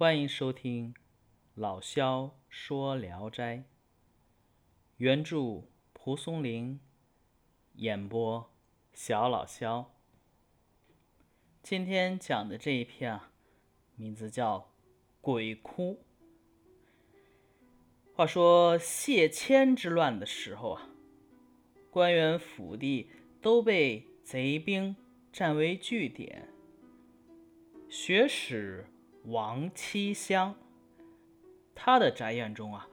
[0.00, 0.94] 欢迎收听
[1.54, 3.56] 老萧说《聊斋》，
[4.96, 6.80] 原著蒲松龄，
[7.74, 8.50] 演播
[8.94, 9.92] 小老萧。
[11.62, 13.30] 今天讲的这一篇啊，
[13.94, 14.58] 名字叫
[15.20, 16.02] 《鬼哭》。
[18.14, 20.88] 话说谢谦之乱的时候啊，
[21.90, 23.10] 官员府邸
[23.42, 24.96] 都被贼兵
[25.30, 26.48] 占为据点，
[27.90, 28.86] 学史。
[29.24, 30.54] 王七香，
[31.74, 32.88] 他的宅院中啊，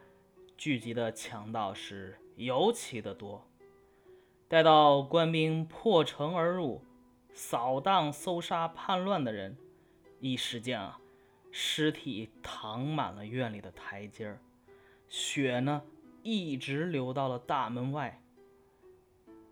[0.57, 3.47] 聚集的强盗是尤其的多。
[4.49, 6.83] 待到官兵破城而入，
[7.33, 9.57] 扫荡搜杀叛乱的人，
[10.19, 10.99] 一时间啊，
[11.49, 14.41] 尸体躺满了院里的台阶儿，
[15.07, 15.81] 血呢
[16.23, 18.21] 一直流到了大门外。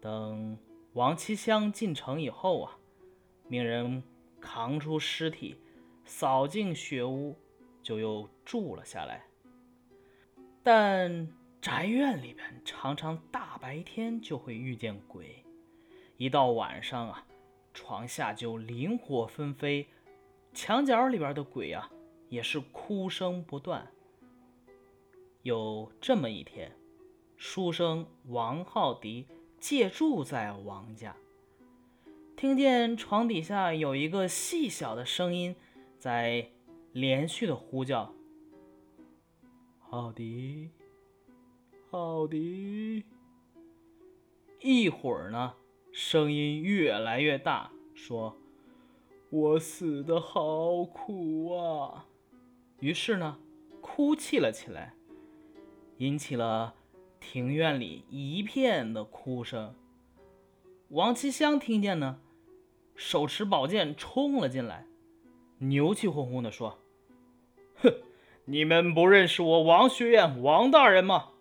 [0.01, 0.57] 等
[0.91, 2.77] 王七香进城以后啊，
[3.48, 4.03] 命人
[4.41, 5.57] 扛出尸体。
[6.05, 7.35] 扫净雪屋，
[7.83, 9.25] 就又住了下来。
[10.63, 11.27] 但
[11.59, 15.43] 宅院里边常常大白天就会遇见鬼，
[16.17, 17.25] 一到晚上啊，
[17.73, 19.87] 床下就灵火纷飞，
[20.53, 21.91] 墙角里边的鬼啊
[22.29, 23.91] 也是哭声不断。
[25.41, 26.71] 有这么一天，
[27.35, 29.27] 书生王浩迪
[29.59, 31.15] 借住在王家，
[32.35, 35.55] 听见床底下有一个细小的声音。
[36.05, 36.48] 在
[36.91, 38.13] 连续的呼叫，
[39.89, 40.70] 奥迪，
[41.89, 43.03] 奥迪。
[44.62, 45.55] 一会儿呢，
[45.91, 48.37] 声音越来越大，说
[49.31, 52.05] ：“我死的好苦啊！”
[52.81, 53.40] 于是呢，
[53.81, 54.93] 哭泣了起来，
[55.97, 56.75] 引起了
[57.19, 59.73] 庭院里一片的哭声。
[60.90, 62.19] 王七香听见呢，
[62.93, 64.85] 手持宝剑冲了进来。
[65.59, 66.79] 牛气哄哄地说
[67.81, 67.94] ：“哼，
[68.45, 71.31] 你们不认识我王学院王大人吗？”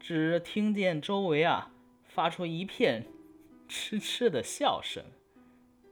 [0.00, 1.70] 只听见周围啊
[2.04, 3.06] 发出一片
[3.68, 5.02] 痴痴的笑声，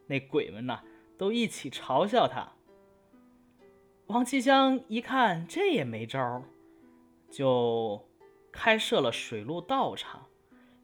[0.07, 0.83] 那鬼们呐
[1.17, 2.53] 都一起嘲笑他。
[4.09, 6.43] 王七香一看这也没招
[7.31, 8.07] 就
[8.51, 10.27] 开设了水陆道场，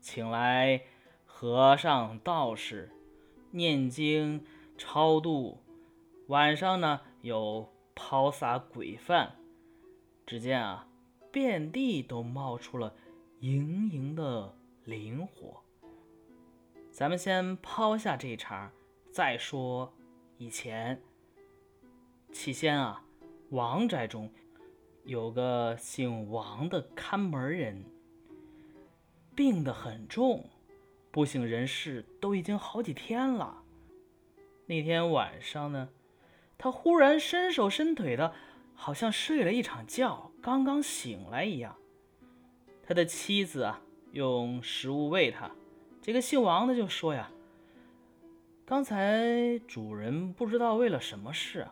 [0.00, 0.84] 请来
[1.26, 2.90] 和尚道士
[3.50, 4.42] 念经
[4.78, 5.58] 超度。
[6.28, 9.34] 晚上呢，有抛洒鬼饭，
[10.26, 10.86] 只见啊，
[11.32, 12.94] 遍地都冒出了
[13.40, 15.62] 盈盈的灵火。
[16.90, 18.70] 咱们先抛下这一茬，
[19.10, 19.90] 再说
[20.36, 21.00] 以前。
[22.30, 23.02] 起先啊，
[23.48, 24.30] 王宅中
[25.04, 27.82] 有个姓王的看门人，
[29.34, 30.44] 病得很重，
[31.10, 33.62] 不省人事，都已经好几天了。
[34.66, 35.88] 那天晚上呢。
[36.58, 38.34] 他忽然伸手伸腿的，
[38.74, 41.76] 好像睡了一场觉，刚刚醒来一样。
[42.82, 43.80] 他的妻子啊，
[44.10, 45.48] 用食物喂他。
[46.02, 47.30] 这个姓王的就说呀
[48.66, 51.68] ：“刚才主人不知道为了什么事，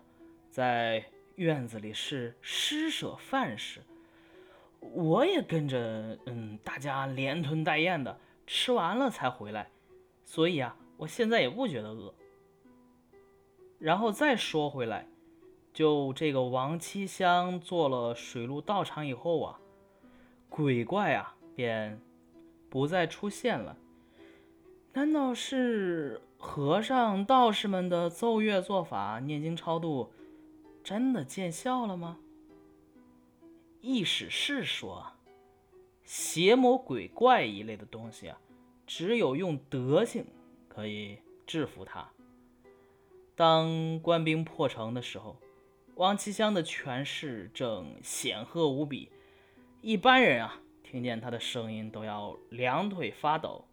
[0.51, 1.05] 在
[1.35, 3.81] 院子里是施舍饭食，
[4.79, 9.69] 我也跟着，嗯，大家连吞带咽的吃完了才回来，
[10.25, 12.15] 所以啊，我现在也不觉得饿。”
[13.79, 15.07] 然后再说回来，
[15.73, 19.61] 就这个王七香做了水陆道场以后啊，
[20.49, 22.01] 鬼怪啊便
[22.71, 23.77] 不再出现了。
[24.95, 30.11] 难道是和尚道士们的奏乐做法、念经超度
[30.83, 32.19] 真的见效了吗？
[33.83, 35.13] 意史是说，
[36.03, 38.39] 邪魔鬼怪一类的东西啊，
[38.87, 40.25] 只有用德行
[40.67, 42.09] 可以制服它。
[43.37, 45.37] 当官兵破城的时候，
[45.97, 49.11] 王其香的权势正显赫无比，
[49.83, 53.67] 一般人啊听见他的声音都要两腿发抖，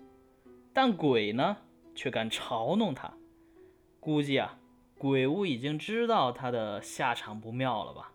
[0.74, 1.56] 但鬼呢
[1.96, 3.14] 却敢嘲弄他。
[4.02, 4.60] 估计啊，
[4.98, 8.12] 鬼屋已经知道他的下场不妙了吧？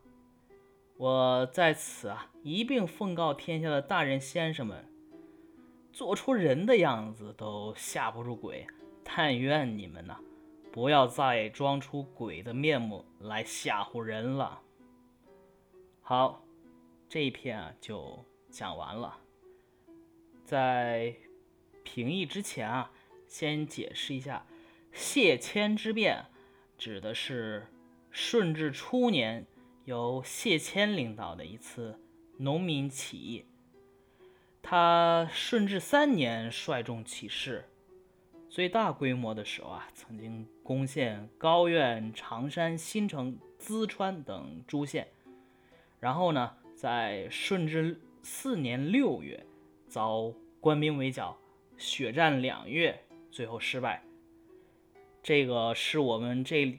[0.98, 4.84] 我在此啊一并奉告天下的大人先生们，
[5.94, 8.66] 做出人的样子都吓不住鬼，
[9.02, 10.18] 但愿你们呐。
[10.72, 14.62] 不要再装出鬼的面目来吓唬人了。
[16.02, 16.44] 好，
[17.08, 19.18] 这一篇啊就讲完了。
[20.44, 21.14] 在
[21.82, 22.90] 评议之前啊，
[23.26, 24.46] 先解释一下，
[24.92, 26.26] 谢谦之变
[26.76, 27.66] 指的是
[28.10, 29.46] 顺治初年
[29.84, 32.00] 由谢谦领导的一次
[32.38, 33.44] 农民起义。
[34.62, 37.68] 他顺治三年率众起事，
[38.50, 45.06] 最大规模的时候啊，曾经攻陷高院、常山、新城、淄川等诸县。
[46.00, 49.44] 然后呢，在顺治四年六月，
[49.86, 51.36] 遭官兵围剿，
[51.76, 54.02] 血战两月，最后失败。
[55.22, 56.78] 这个是我们这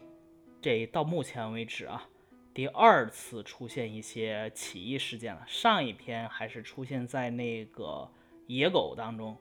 [0.62, 2.10] 这到目前为止啊，
[2.54, 5.44] 第二次出现一些起义事件了。
[5.46, 8.10] 上一篇还是出现在那个
[8.48, 9.38] 野狗当中，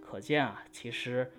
[0.00, 1.32] 可见啊，其实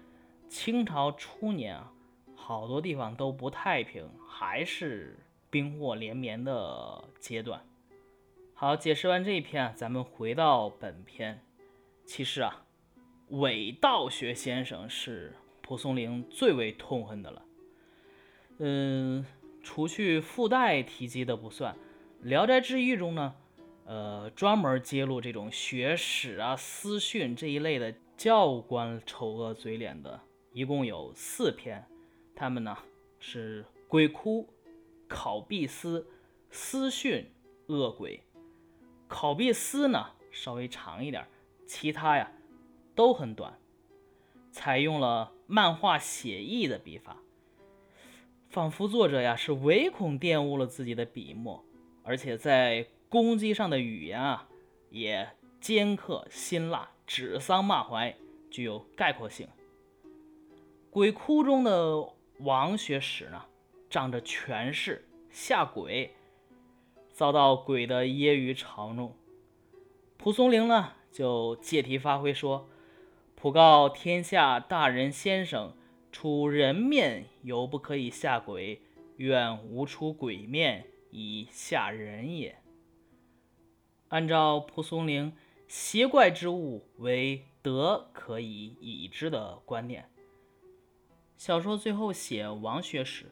[0.51, 1.93] 清朝初年啊，
[2.35, 5.17] 好多地方都不太平，还是
[5.49, 7.65] 兵祸连绵的阶段。
[8.53, 11.41] 好，解释完这一篇啊，咱们回到本篇。
[12.05, 12.65] 其实啊，
[13.29, 17.45] 伪道学先生是蒲松龄最为痛恨的了。
[18.57, 19.25] 嗯，
[19.63, 21.73] 除去附带提及的不算，
[22.23, 23.35] 《聊斋志异》中呢，
[23.85, 30.19] 呃，专门揭露这种学史啊、私训这一类的教官丑恶嘴脸的，
[30.53, 31.85] 一共有四篇。
[32.35, 32.77] 他们呢
[33.19, 34.47] 是鬼哭、
[35.07, 36.07] 考必思、
[36.49, 37.29] 私训、
[37.67, 38.23] 恶鬼。
[39.07, 41.27] 考必思呢稍微长一点，
[41.67, 42.31] 其他呀
[42.95, 43.59] 都很短，
[44.51, 47.17] 采用了漫画写意的笔法，
[48.49, 51.63] 仿佛作者呀是唯恐玷污了自己的笔墨，
[52.03, 54.47] 而且在攻击上的语言啊
[54.89, 58.15] 也尖刻辛辣，指桑骂槐，
[58.49, 59.47] 具有概括性。
[60.91, 62.05] 鬼窟中的
[62.39, 63.45] 王学史呢，
[63.89, 66.13] 仗着权势下鬼。
[67.13, 69.15] 遭到鬼的揶揄嘲弄，
[70.17, 72.67] 蒲松龄呢就借题发挥说
[73.35, 75.73] ：“普告天下大人先生，
[76.11, 78.81] 出人面犹不可以下鬼，
[79.15, 82.57] 愿无出鬼面以下人也。”
[84.09, 85.31] 按照蒲松龄
[85.69, 90.09] “邪怪之物为德可以已之”的观念，
[91.41, 93.25] 小说最后写王学史。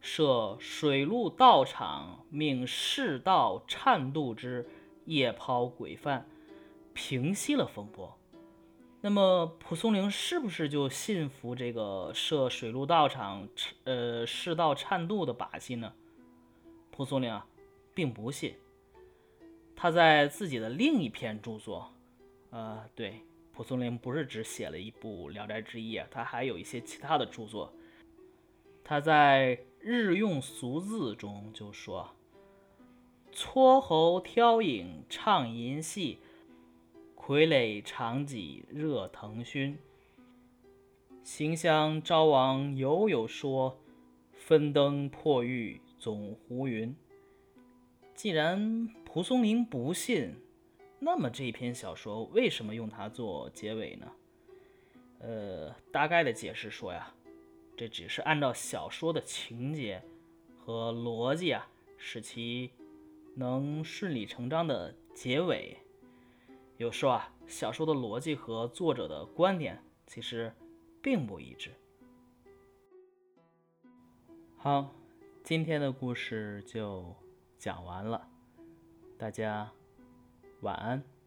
[0.00, 4.64] 设水陆道场，命世道颤度之，
[5.06, 6.28] 夜抛鬼犯，
[6.94, 8.16] 平息了风波。
[9.00, 13.48] 那么蒲松龄是不是就信服这个设水陆道场，
[13.82, 15.92] 呃世道颤度的把戏呢？
[16.92, 17.44] 蒲松龄啊，
[17.92, 18.54] 并不信。
[19.74, 21.92] 他在自己的另一篇著作，
[22.50, 23.20] 呃，对，
[23.58, 27.74] 蒲松龄不是只写了一部《聊斋志异》，他还有一些其他的著作。
[28.84, 29.58] 他在。
[29.80, 32.10] 日用俗字中就说
[33.30, 36.18] ：“撮喉挑影唱银戏，
[37.16, 39.78] 傀儡长戟热腾熏。
[41.22, 43.78] 行香昭王犹有说，
[44.32, 46.94] 分灯破玉总胡云。”
[48.16, 50.34] 既然蒲松龄不信，
[50.98, 54.12] 那么这篇小说为什么用它做结尾呢？
[55.20, 57.14] 呃，大概的解释说呀。
[57.76, 60.02] 这只是按照小说的情节
[60.56, 62.72] 和逻辑啊，使其
[63.36, 65.76] 能顺理成章的结尾。
[66.76, 70.52] 有时候啊，小说的逻辑和作者的观点其实
[71.00, 71.70] 并不一致。
[74.56, 74.92] 好，
[75.44, 77.14] 今天的故事就
[77.56, 78.28] 讲完了，
[79.16, 79.70] 大家
[80.60, 81.17] 晚安。